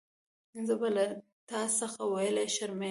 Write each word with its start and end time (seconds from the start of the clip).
زه 0.67 0.73
به 0.79 0.89
له 0.95 1.05
تا 1.49 1.59
څخه 1.79 2.01
ویلي 2.13 2.45
شرمېږم. 2.55 2.79